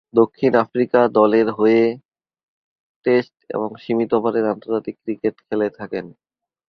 দক্ষিণ 0.13 0.51
আফ্রিকা 0.63 0.99
দলের 1.11 1.47
পক্ষ 1.47 1.57
হয়ে 1.59 1.83
টেস্ট 3.05 3.35
এবং 3.49 3.69
সীমিত 3.83 4.11
ওভারের 4.17 4.45
আন্তর্জাতিক 4.53 4.95
ক্রিকেট 5.03 5.35
খেলে 5.47 5.67
থাকেন। 5.79 6.05